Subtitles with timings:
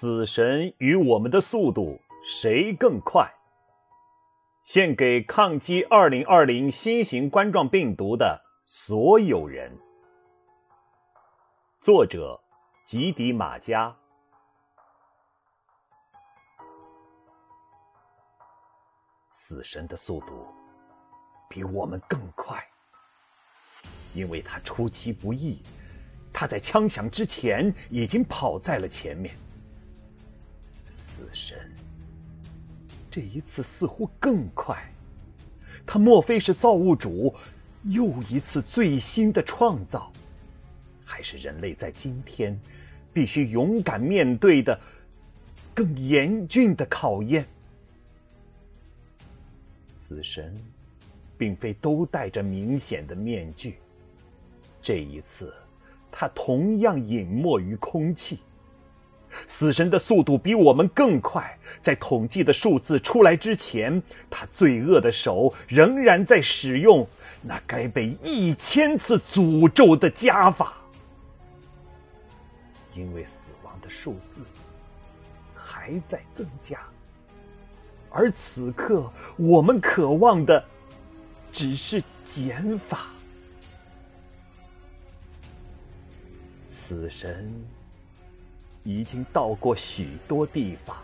[0.00, 3.28] 死神与我们的速度谁更快？
[4.62, 9.76] 献给抗击二零二零新型冠状病毒的所有人。
[11.80, 12.40] 作者：
[12.86, 13.92] 吉迪马加。
[19.28, 20.46] 死神的速度
[21.50, 22.64] 比我们更快，
[24.14, 25.60] 因为他出其不意，
[26.32, 29.34] 他在枪响之前已经跑在了前面。
[31.18, 31.58] 死神
[33.10, 34.80] 这一次似乎更快，
[35.84, 37.34] 他莫非是造物主
[37.82, 40.12] 又一次最新的创造，
[41.04, 42.56] 还是人类在今天
[43.12, 44.78] 必须勇敢面对的
[45.74, 47.44] 更严峻的考验？
[49.86, 50.56] 死神，
[51.36, 53.78] 并非都戴着明显的面具。
[54.80, 55.52] 这一次，
[56.12, 58.38] 他同样隐没于空气。
[59.46, 67.06] 死神的速度比我们更快，在统计的数字出来之前，他罪恶的手仍然在使用
[67.42, 70.74] 那该被一千次诅咒的加法。
[72.94, 74.42] 因为死亡的数字
[75.54, 76.80] 还在增加。
[78.10, 80.64] 而此刻，我们渴望的
[81.52, 83.08] 只是减法。
[86.66, 87.54] 死神
[88.84, 90.96] 已经到过许多地方，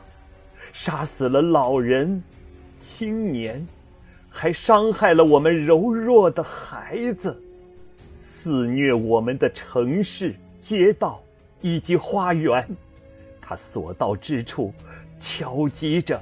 [0.72, 2.22] 杀死了老人、
[2.80, 3.66] 青年，
[4.28, 7.40] 还伤害了我们柔弱的孩子，
[8.16, 11.22] 肆虐我们的城市、街道
[11.60, 12.66] 以及花园。
[13.40, 14.72] 他所到之处，
[15.20, 16.20] 敲击着。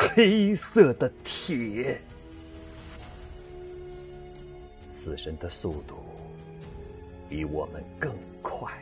[0.00, 2.00] 黑色的铁，
[4.86, 5.96] 死神的速度
[7.28, 8.72] 比我们更快，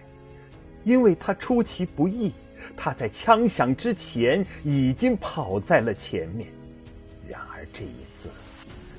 [0.87, 2.31] 因为他出其不意，
[2.77, 6.49] 他在枪响之前已经跑在了前面。
[7.28, 8.28] 然而这一次，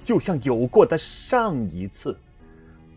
[0.03, 2.19] 就像有过的上一次，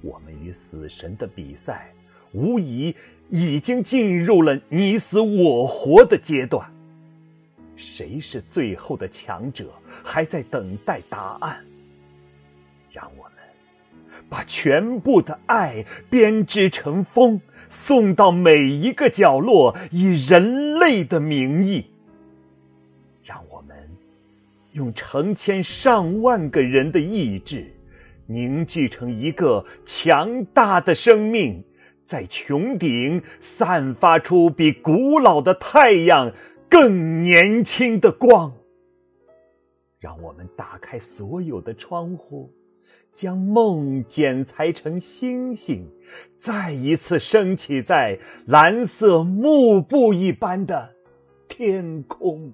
[0.03, 1.95] 我们与死神的比赛，
[2.33, 2.93] 无疑
[3.29, 6.69] 已经进入了你死我活的阶段。
[7.77, 9.73] 谁是最后的强者，
[10.03, 11.65] 还在等待答案。
[12.91, 13.33] 让我们
[14.31, 21.85] 把全部的爱编织成风，送到每一个角落，以人类的名义。
[23.23, 23.77] 让我们
[24.73, 27.67] 用成千上万个人的意志，
[28.27, 31.63] 凝聚成一个强大的生命，
[32.05, 36.33] 在穹顶散发出比古老的太阳。
[36.69, 38.53] 更年轻的光，
[39.99, 42.49] 让我们打开所有的窗户，
[43.13, 45.87] 将梦剪裁成星星，
[46.39, 50.95] 再一次升起在蓝色幕布一般的
[51.49, 52.53] 天空。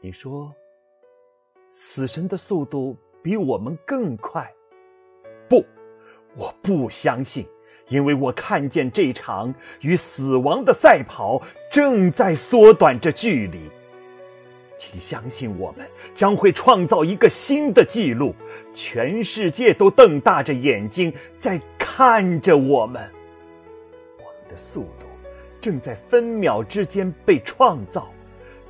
[0.00, 0.54] 你说，
[1.70, 4.52] 死神的速度比我们更快？
[5.48, 5.64] 不，
[6.36, 7.46] 我不相信。
[7.88, 13.60] 因为我看见这场与死亡的赛跑正在缩短着距离，
[14.76, 18.34] 请相信我们将会创造一个新的纪录，
[18.72, 23.02] 全世界都瞪大着眼睛在看着我们。
[24.18, 25.06] 我们的速度
[25.60, 28.12] 正在分秒之间被创造，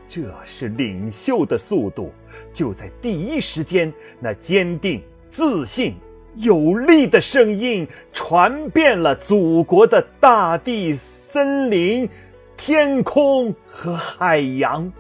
[0.09, 2.13] 这是领袖的速度，
[2.53, 5.95] 就在第一时间，那坚定自信。
[6.37, 12.11] 有力的声音传遍了祖国的大地、森林、
[12.57, 14.93] 天空和海洋。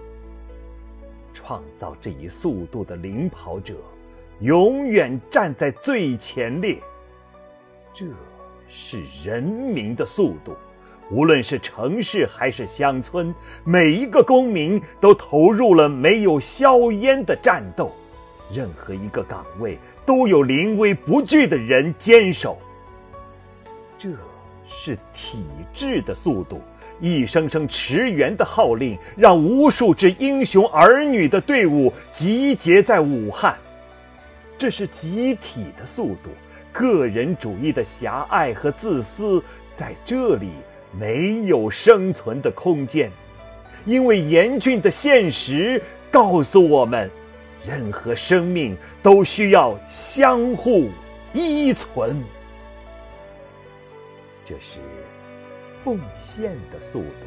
[1.34, 3.74] 创造这一速度的领跑者，
[4.40, 6.78] 永远站在最前列。
[7.92, 8.06] 这
[8.68, 10.56] 是人民的速度，
[11.10, 13.34] 无论是城市还是乡村，
[13.64, 17.92] 每一个公民都投入了没有硝烟的战斗。
[18.50, 19.78] 任何一个岗位。
[20.06, 22.58] 都有临危不惧的人坚守。
[23.98, 24.10] 这
[24.66, 26.60] 是体制的速度，
[27.04, 33.54] 一声声驰援的号令，让无数支英雄儿女的队伍集结在武汉。
[34.56, 36.30] 这是集体的速度，
[36.72, 39.42] 个人主义的狭隘和自私
[39.74, 40.48] 在这里
[40.98, 43.12] 没有生存的空间，
[43.84, 47.10] 因为严峻的现实告诉我们。
[47.66, 50.88] 任何生命都需要相互
[51.32, 52.22] 依存，
[54.44, 54.80] 这是
[55.84, 57.26] 奉献的速度。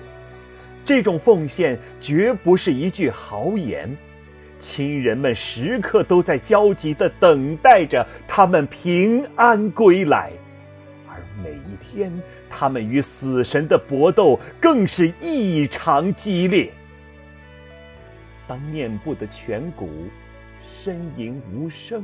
[0.83, 3.95] 这种奉献绝不是一句豪言，
[4.57, 10.31] 亲人们时刻都在焦急的等待着他们平安归来，
[11.07, 12.11] 而每一天，
[12.49, 16.71] 他们与死神的搏斗更是异常激烈。
[18.47, 19.89] 当面部的颧骨
[20.65, 22.03] 呻吟无声，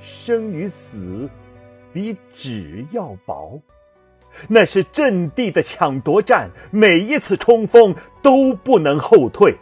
[0.00, 1.28] 生与死
[1.92, 3.60] 比纸要薄，
[4.46, 9.56] 那是阵地的抢夺战，每一次冲锋都不能后退。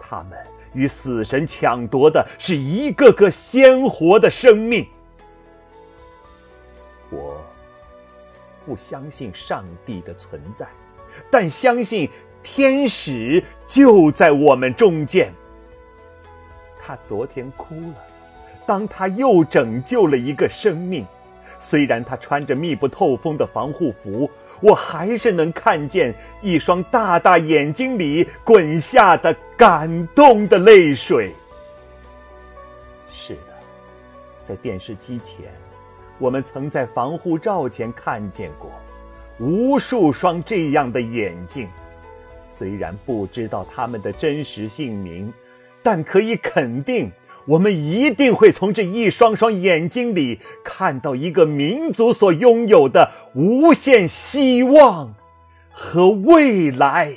[0.00, 0.38] 他们
[0.72, 4.86] 与死神抢夺的是一个个鲜活的生命。
[7.10, 7.40] 我
[8.64, 10.66] 不相信上帝的存在，
[11.30, 12.08] 但相信
[12.42, 15.32] 天使就在我们中间。
[16.80, 17.96] 他昨天哭了，
[18.66, 21.04] 当他又拯救了一个生命。
[21.60, 24.28] 虽然他穿着密不透风的防护服，
[24.60, 26.12] 我还是能看见
[26.42, 31.32] 一双大大眼睛里滚下的感动的泪水。
[33.12, 33.52] 是的，
[34.42, 35.52] 在电视机前，
[36.18, 38.72] 我们曾在防护罩前看见过
[39.38, 41.68] 无数双这样的眼睛。
[42.42, 45.32] 虽然不知道他们的真实姓名。
[45.82, 47.10] 但可以肯定，
[47.46, 55.14] 我们一定会从这一双双眼睛里看到一个民族所拥有的无限希望
[55.70, 57.16] 和未来。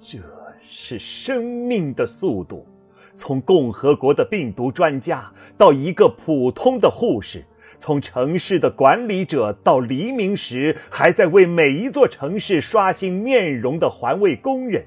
[0.00, 0.18] 这
[0.62, 2.66] 是生命的速度，
[3.14, 7.44] 从共和国的病毒专家到一个普通的护士，
[7.78, 14.84] 从城市的管理者到黎明时还在为每一座城市刷新面容的环卫工人。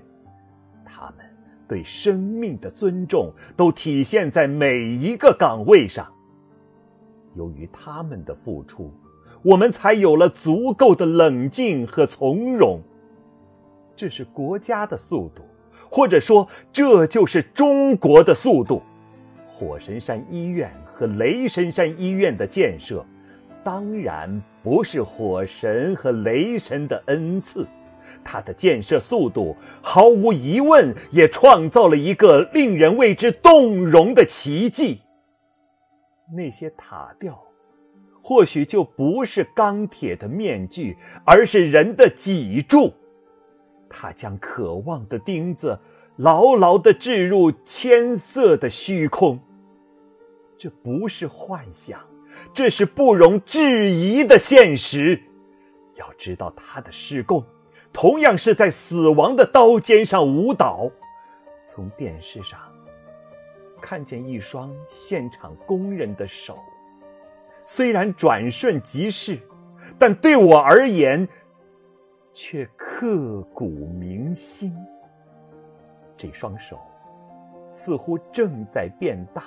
[1.67, 6.11] 对生命的尊重都体现在每一个岗位上。
[7.33, 8.93] 由于他们的付出，
[9.41, 12.79] 我们才有了足够的冷静和从容。
[13.95, 15.43] 这是国家的速度，
[15.89, 18.81] 或者说，这就是中国的速度。
[19.47, 23.05] 火神山医院和雷神山医院的建设，
[23.63, 27.65] 当然不是火神和雷神的恩赐。
[28.23, 35.01] 它的建设速度毫无疑问也创造了一个令人为之动容的奇迹。
[36.35, 37.39] 那些塔吊，
[38.21, 42.91] 或许就不是钢铁的面具，而是人的脊柱。
[43.89, 45.79] 它将渴望的钉子
[46.17, 49.39] 牢牢地置入千色的虚空。
[50.57, 51.99] 这不是幻想，
[52.53, 55.21] 这是不容置疑的现实。
[55.95, 57.45] 要知道它的施工。
[57.95, 60.91] 同样是在死亡的刀尖上舞蹈，
[61.65, 62.59] 从电视上
[63.81, 66.59] 看见一双现场工人的手，
[67.63, 69.39] 虽然转瞬即逝，
[69.97, 71.25] 但对我而言
[72.33, 74.75] 却刻骨铭心。
[76.17, 76.77] 这双手
[77.69, 79.45] 似乎正在变大，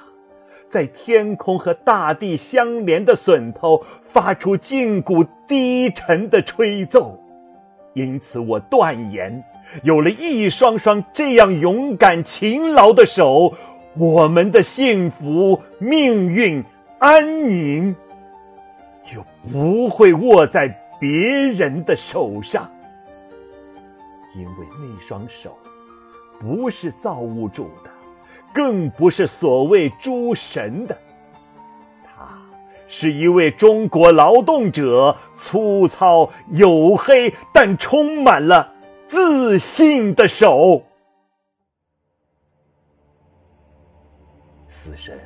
[0.70, 7.22] 在天空和大地相连的笋头发出筋骨低沉的吹奏。
[7.94, 9.42] 因此，我断言，
[9.82, 13.52] 有了一双双这样勇敢勤劳的手，
[13.94, 16.62] 我们的幸福、命运、
[16.98, 17.94] 安宁
[19.02, 20.68] 就不会握在
[21.00, 22.70] 别人的手上，
[24.36, 25.56] 因为那双手
[26.38, 27.90] 不是造物主的，
[28.52, 30.96] 更不是所谓诸神的。
[32.88, 38.72] 是一位中国劳动者粗糙黝黑，但充满了
[39.06, 40.82] 自信的手。
[44.66, 45.20] 死神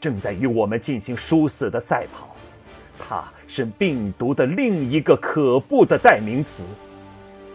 [0.00, 2.34] 正在与我们进行殊死的赛跑，
[2.98, 6.64] 他是病毒的另一个可怖的代名词。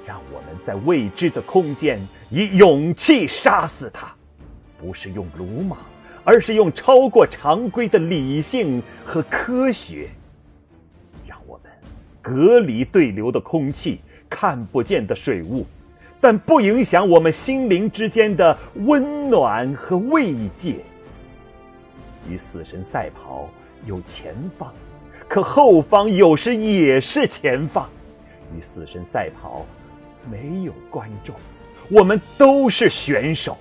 [0.06, 4.08] 让我们在未知的空间以勇气杀死他，
[4.80, 5.78] 不是用鲁莽。
[6.28, 10.10] 而是用超过常规的理性和科学，
[11.26, 11.72] 让我们
[12.22, 15.66] 隔离对流的空气、看不见的水雾，
[16.20, 20.84] 但不影响我们心灵之间的温暖和慰藉。
[22.30, 23.50] 与死神赛跑
[23.86, 24.74] 有前方，
[25.30, 27.90] 可后方有时也是前方。
[28.54, 29.66] 与死神赛跑
[30.30, 31.34] 没有观众，
[31.90, 33.58] 我们都是选手。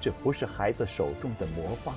[0.00, 1.94] 这不是孩子手中的魔方，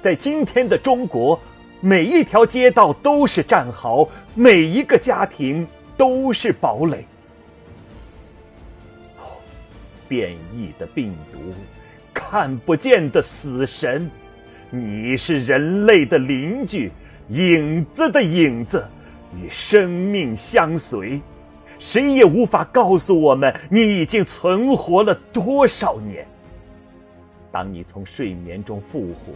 [0.00, 1.38] 在今天的中国，
[1.80, 7.04] 每一条街道都是战壕，每一个家庭都是堡垒。
[10.06, 11.38] 变异的病毒，
[12.14, 14.08] 看不见的死神，
[14.70, 16.90] 你是人类的邻居，
[17.28, 18.88] 影子的影子，
[19.36, 21.20] 与生命相随，
[21.78, 26.26] 谁也无法告诉我们你已经存活了多少年。
[27.50, 29.32] 当你从睡眠中复活，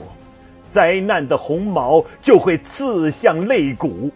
[0.68, 4.10] 灾难的鸿毛就会刺向肋骨。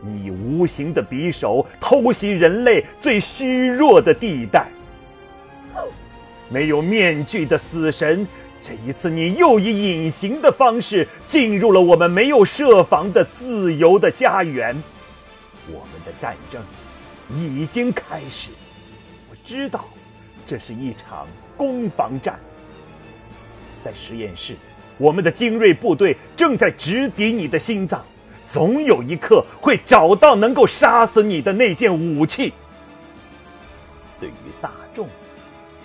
[0.00, 4.66] 你无形的匕首偷袭人类最虚弱的地带。
[6.50, 8.26] 没有面具的死神，
[8.62, 14.76] 这一次你又以隐形的方式进入了我们没有设防的自由的家园。
[15.68, 16.62] 我们的战争
[17.34, 18.50] 已经开始。
[19.30, 19.86] 我知道，
[20.46, 22.38] 这是一场攻防战。
[23.84, 24.56] 在实验室，
[24.96, 28.02] 我们的精锐部队正在直抵你的心脏。
[28.46, 32.52] 总有一刻会找到能够杀死你的那件武器。
[34.18, 35.06] 对于大众，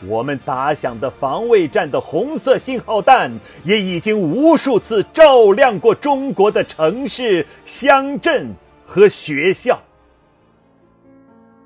[0.08, 3.32] 我们打响的防卫战的红色信号弹
[3.64, 8.54] 也已经无数次照亮过中国的城市、乡镇
[8.86, 9.82] 和学校。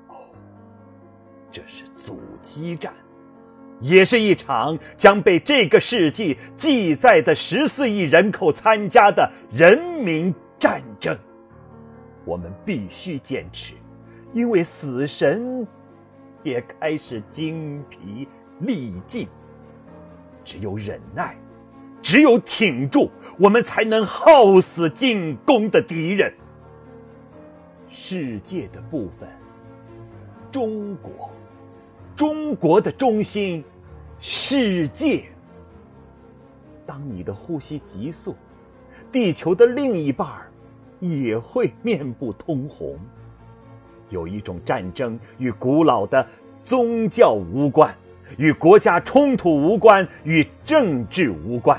[0.08, 0.14] 哦，
[1.52, 2.92] 这是阻击战，
[3.84, 10.34] 也是一场将被这个世纪记载的十四亿人口参加的人民。
[10.56, 11.14] 战争，
[12.24, 13.74] 我们必须坚持，
[14.32, 15.66] 因为死神
[16.42, 18.26] 也开始精疲
[18.60, 19.28] 力尽。
[20.42, 21.36] 只有忍耐，
[22.00, 26.32] 只有挺住，我们才能耗死进攻的敌人。
[27.90, 29.28] 世界的部分，
[30.50, 31.30] 中国，
[32.16, 33.62] 中国的中心，
[34.26, 35.22] 世界。
[36.86, 38.34] 当你的呼吸急速，
[39.12, 40.50] 地球的另一半儿。
[41.00, 42.98] 也会面部通红。
[44.08, 46.26] 有一种战争与古老的
[46.64, 47.94] 宗教无关，
[48.38, 51.78] 与国家冲突无关，与政治无关。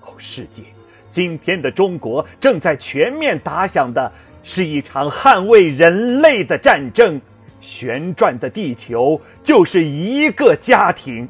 [0.00, 0.62] 哦，世界，
[1.10, 4.10] 今天的中国正在全面打响的
[4.42, 7.20] 是一场捍卫人类的战争。
[7.60, 11.28] 旋转的地球就是一个家庭。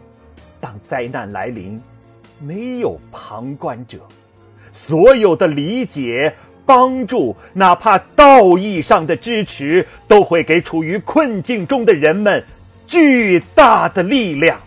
[0.60, 1.80] 当灾难来临，
[2.40, 3.98] 没有旁观者，
[4.72, 6.34] 所有的理解。
[6.68, 12.44] 帮助，哪怕道义上的支持，都会给处于困境中的人们
[12.88, 14.60] 巨大的力量。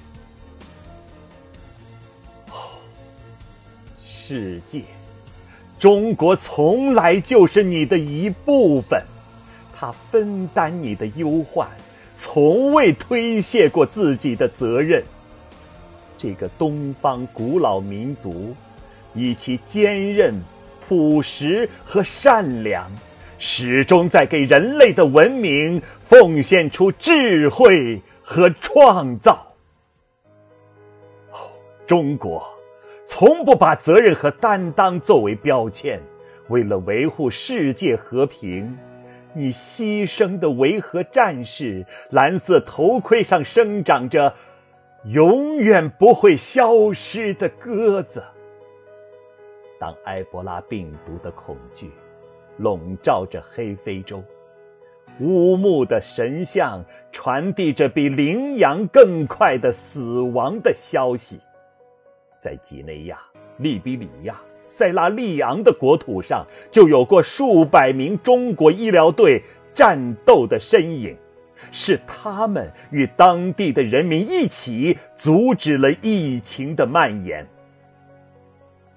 [4.05, 4.81] 世界，
[5.77, 9.03] 中国从来就是你的一部分，
[9.79, 11.65] 他分担你的忧患，
[12.13, 15.01] 从未推卸过自己的责任。
[16.17, 18.53] 这个东方古老民族，
[19.13, 20.33] 以其坚韧。
[20.85, 22.91] 朴实和善良，
[23.37, 29.53] 始终在给人类的文明奉献出智慧和创造。
[31.85, 32.43] 中国
[33.05, 36.01] 从不把责任和担当作为标签，
[36.47, 38.75] 为了维护世界和平，
[39.33, 44.33] 你牺牲的维和战士，蓝色头盔上生长着
[45.05, 48.23] 永远不会消失的鸽子。
[49.79, 51.91] 当埃博拉病毒的恐惧
[52.57, 54.21] 笼罩着黑非洲，
[55.21, 61.39] 乌木的神像传递着比羚羊更快的死亡的消息，
[62.41, 63.19] 在几内亚、
[63.57, 69.43] 利比里亚、塞拉利昂的国土上，就有过数百名中国医疗队
[69.75, 71.17] 战斗的身影，
[71.69, 77.45] 是他们与当地的人民一起阻止了疫情的蔓延。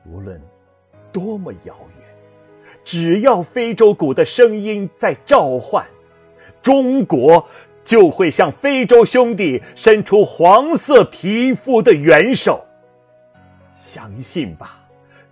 [0.06, 0.40] 无论。
[1.12, 2.06] 多么遥远！
[2.84, 5.84] 只要非洲鼓的声音在召唤，
[6.62, 7.46] 中国
[7.84, 12.64] 就会向非洲兄弟伸出黄色皮肤的援手。
[13.74, 14.81] 相信吧，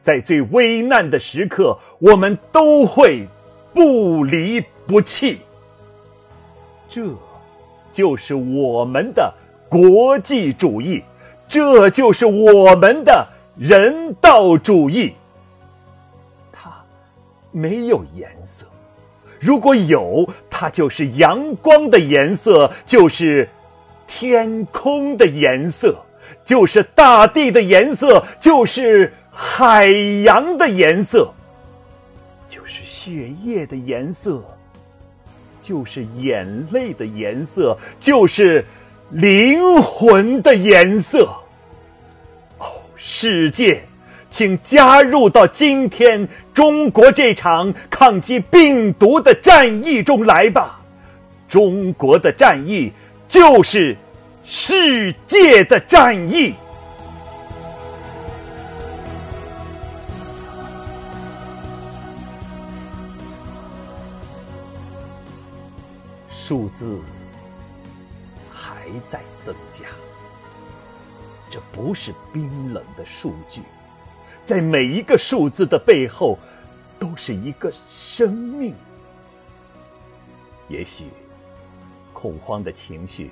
[0.03, 3.27] 在最危难的时刻，我们都会
[3.75, 5.41] 不离不弃。
[6.89, 7.03] 这，
[7.93, 9.33] 就是我们的
[9.69, 11.03] 国际主义，
[11.47, 13.27] 这就是我们的
[13.57, 15.15] 人道主义。
[16.51, 16.73] 它
[17.53, 18.67] 没有颜色，
[19.39, 23.49] 如果有，它就是阳光的颜色，就是
[24.07, 25.97] 天空的颜色，
[26.45, 29.87] 就是大地的颜色，就是海
[30.23, 31.33] 洋的颜色，
[32.47, 34.45] 就是血液的颜色，
[35.63, 38.63] 就是眼泪的颜色，就是
[39.09, 41.25] 灵魂的颜色。
[42.59, 42.67] 哦，
[42.97, 43.83] 世界。
[44.29, 50.81] 请加入到今天中国这场抗击病毒的战役中来吧！
[51.49, 52.93] 中国的战役
[53.27, 53.97] 就是
[54.45, 56.55] 世界的战役。
[66.51, 66.99] 数字
[68.51, 69.85] 还在增加，
[71.49, 73.63] 这不是冰冷的数据。
[74.45, 76.37] 在每一个数字的背后，
[76.99, 78.75] 都是一个生命。
[80.67, 81.07] 也许，
[82.13, 83.31] 恐慌的情绪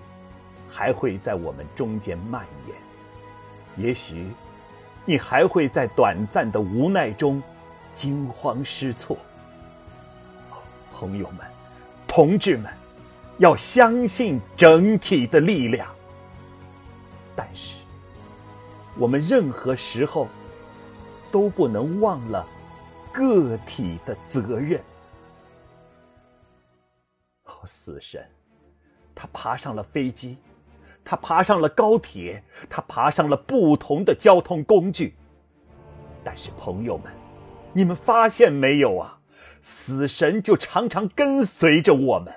[0.71, 2.77] 还会在我们中间蔓延；
[3.85, 4.29] 也许，
[5.05, 7.43] 你还会在短暂的无奈中
[7.97, 9.19] 惊慌失措。
[10.93, 11.45] 朋友们，
[12.07, 12.73] 同志们，
[13.39, 15.89] 要相信整体的力量。
[17.35, 17.75] 但是，
[18.97, 20.29] 我们任何时候。
[21.31, 22.49] 都不能忘了
[23.13, 24.83] 个体的责任。
[27.45, 28.27] 哦，死神，
[29.15, 30.39] 他爬上了飞机，
[31.05, 35.15] 他爬上了高铁，他爬上了不同的交通工具。
[36.25, 37.13] 但是，朋友们，
[37.75, 39.21] 你们发现没有啊？
[39.61, 42.33] 死神就常常跟随着我们。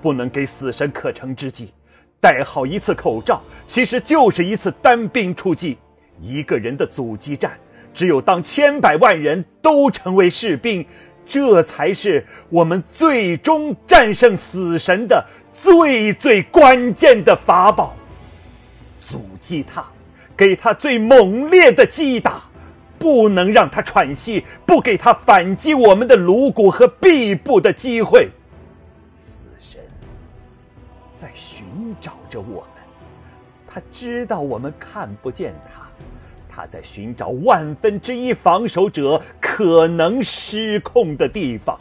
[0.00, 1.72] 不能给死神可乘之机。
[2.20, 5.78] 戴好一次口罩，其实就是一次单兵出击。
[6.20, 7.52] 一个人的阻击战，
[7.92, 10.84] 只有当千百万人都成为士兵，
[11.26, 17.94] 这才是我们最终战胜死神的最最关键的法宝。
[18.98, 19.84] 阻击他，
[20.36, 22.42] 给他最猛烈的击打，
[22.98, 28.28] 不能让他喘息，不给他反击我们的颅骨和臂部的机会。
[31.16, 31.66] 在寻
[32.00, 32.84] 找着我们，
[33.66, 35.82] 他知道我们看不见他。
[36.48, 41.78] 他在寻找万分之一防守者可能失控的地方。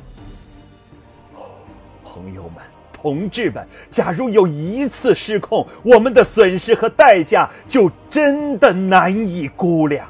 [2.03, 10.05] 朋友们、同志们，假如有一次失控，我们的损失和代价就真的难以估量，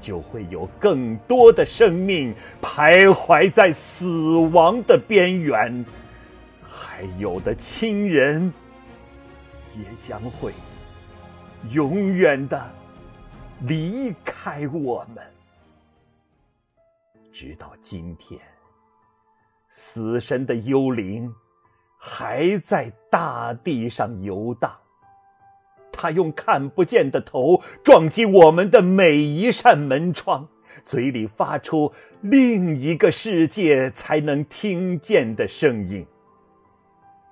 [0.00, 5.84] 就会有更多的生命徘徊在死亡的边缘，
[7.18, 8.52] 有的亲人
[9.76, 10.52] 也将会
[11.70, 12.70] 永远的。
[13.66, 15.22] 离开我们，
[17.30, 18.40] 直到今天，
[19.68, 21.30] 死神的幽灵
[21.98, 24.74] 还在大地上游荡。
[25.92, 30.48] 他用看不见的头撞击我们的每一扇门窗，
[30.82, 36.06] 嘴里发出另一个世界才能听见的声音。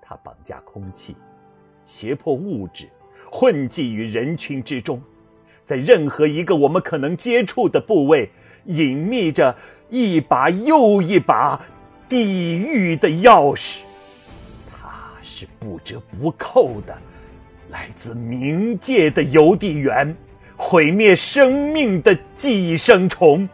[0.08, 1.14] 他绑架空气，
[1.84, 2.88] 胁迫物质
[3.30, 5.02] 混迹于人群之中。
[5.64, 8.30] 在任何一个我们可能接触的部位，
[8.64, 9.54] 隐秘着
[9.90, 11.60] 一把又一把
[12.08, 13.80] 地狱的钥匙。
[14.72, 16.96] 它是不折不扣的，
[17.68, 20.16] 来自冥界的邮递员，
[20.56, 23.46] 毁灭生命的寄生虫。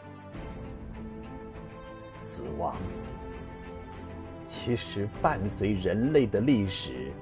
[4.65, 7.13] 其实伴随人类的历史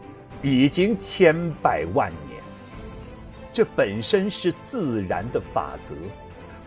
[0.43, 2.41] 已经千百万年。
[3.53, 5.93] 这本身是自然的法则，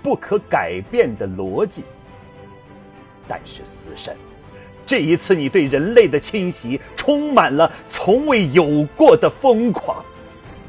[0.04, 1.86] 不可改变的逻辑。
[3.26, 4.14] 但是死神，
[4.86, 10.04] 这一次你对人类的侵袭充满了从未有过的疯狂。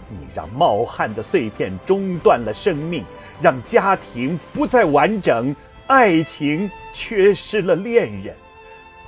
[0.08, 3.04] 你让冒汗的碎片中断了生命，
[3.42, 5.54] 让家庭不再完整，
[5.88, 8.36] 爱情缺失了恋人，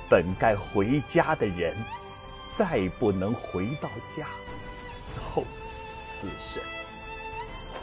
[0.09, 1.73] 本该回家的人
[2.57, 4.25] 再不能回到家。
[5.35, 6.61] 哦，死神！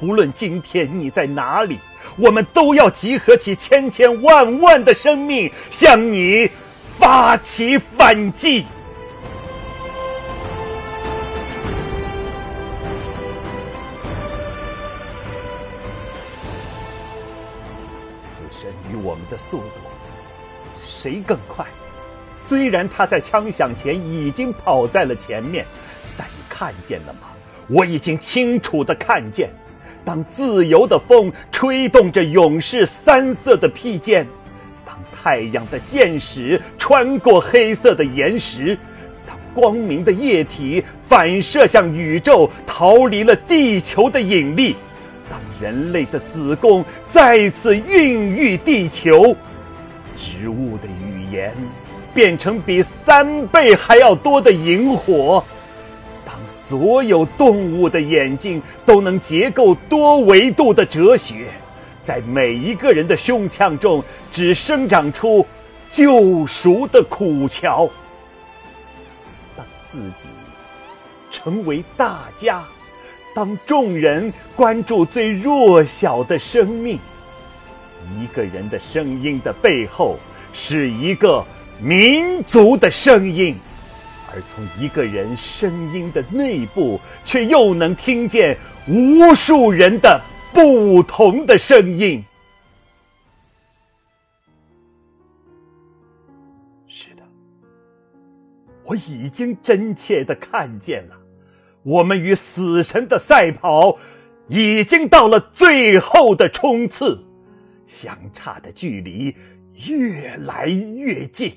[0.00, 1.78] 无论今天你在哪里，
[2.18, 6.50] 我们都要集合起千千万万的生命，向你
[6.98, 8.66] 发起反击。
[18.22, 19.80] 死神与我们的速度，
[20.84, 21.64] 谁更快？
[22.48, 25.66] 虽然他在枪响前已经跑在了前面，
[26.16, 27.28] 但你看见了吗？
[27.68, 29.50] 我已经清楚地看见。
[30.04, 34.24] 当自由的风吹动着勇士三色的披肩，
[34.86, 38.78] 当太阳的箭矢穿过黑色的岩石，
[39.26, 44.76] 当光明的液体反射向宇宙，逃离了地球的引力，
[45.28, 49.34] 当人类的子宫再次孕育地球，
[50.16, 51.52] 植物的语言
[52.16, 55.44] 变成比三倍还要多的萤火。
[56.24, 61.48] 当所有动物的眼睛都能结构多维度的哲学，
[62.02, 64.02] 在每一个人的胸腔中
[64.32, 65.46] 只生长出
[65.90, 67.86] 救赎的苦桥。
[69.54, 70.30] 当自己
[71.30, 72.64] 成为大家，
[73.34, 76.98] 当众人关注最弱小的生命，
[78.18, 80.18] 一个人的声音的背后
[80.54, 81.44] 是一个
[81.80, 83.56] 民族的声音。
[84.32, 90.20] 而从一个人声音的内部，却又能听见无数人的
[90.52, 92.22] 不同的声音。
[96.86, 97.22] 是的，
[98.84, 101.16] 我已经真切的看见了，
[101.82, 103.96] 我们与死神的赛跑
[104.48, 107.24] 已经到了最后的冲刺，
[107.86, 109.34] 相差的距离
[109.86, 111.56] 越来越近。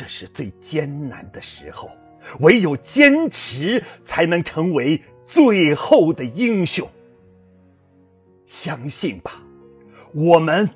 [0.00, 1.90] 这是最艰难的时候，
[2.38, 6.88] 唯有坚持才能成为最后的英雄。
[8.46, 9.42] 相信吧，
[10.14, 10.66] 我们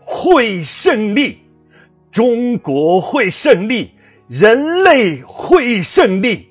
[0.00, 1.38] 会胜利，
[2.12, 3.90] 中国会胜利，
[4.28, 6.46] 人类会胜利，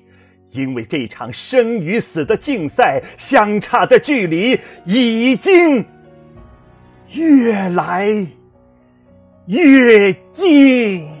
[0.50, 5.86] 因为这场生与死的竞赛相差的距离已经
[7.12, 8.10] 越来
[9.46, 11.16] 越近。